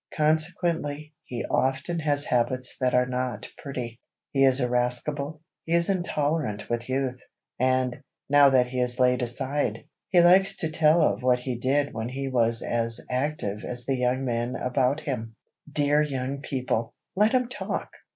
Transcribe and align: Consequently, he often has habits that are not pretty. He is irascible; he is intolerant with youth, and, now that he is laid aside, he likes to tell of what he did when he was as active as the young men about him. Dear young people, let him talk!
Consequently, 0.15 1.13
he 1.25 1.45
often 1.45 1.99
has 1.99 2.25
habits 2.25 2.75
that 2.79 2.95
are 2.95 3.05
not 3.05 3.47
pretty. 3.59 3.99
He 4.31 4.43
is 4.43 4.59
irascible; 4.59 5.41
he 5.63 5.73
is 5.73 5.91
intolerant 5.91 6.67
with 6.71 6.89
youth, 6.89 7.21
and, 7.59 8.01
now 8.27 8.49
that 8.49 8.65
he 8.65 8.79
is 8.79 8.99
laid 8.99 9.21
aside, 9.21 9.85
he 10.09 10.19
likes 10.21 10.55
to 10.55 10.71
tell 10.71 11.03
of 11.03 11.21
what 11.21 11.37
he 11.37 11.55
did 11.55 11.93
when 11.93 12.09
he 12.09 12.27
was 12.27 12.63
as 12.63 12.99
active 13.11 13.63
as 13.63 13.85
the 13.85 13.93
young 13.97 14.25
men 14.25 14.55
about 14.55 15.01
him. 15.01 15.35
Dear 15.71 16.01
young 16.01 16.39
people, 16.41 16.95
let 17.15 17.33
him 17.33 17.47
talk! 17.47 17.91